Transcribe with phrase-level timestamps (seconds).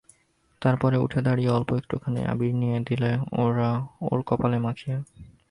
[0.61, 3.11] তার পরে উঠে দাঁড়িয়ে অল্প একটুখানি আবির নিয়ে দিলে
[4.07, 4.97] ওর কপালে মাখিয়ে।